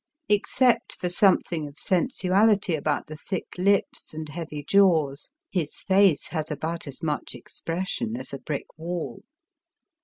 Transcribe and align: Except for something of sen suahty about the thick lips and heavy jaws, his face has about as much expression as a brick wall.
Except 0.27 0.93
for 0.93 1.09
something 1.09 1.67
of 1.67 1.77
sen 1.77 2.07
suahty 2.07 2.75
about 2.75 3.05
the 3.05 3.15
thick 3.17 3.45
lips 3.59 4.15
and 4.15 4.29
heavy 4.29 4.63
jaws, 4.63 5.29
his 5.51 5.75
face 5.75 6.29
has 6.29 6.49
about 6.49 6.87
as 6.87 7.03
much 7.03 7.35
expression 7.35 8.17
as 8.17 8.33
a 8.33 8.39
brick 8.39 8.65
wall. 8.79 9.21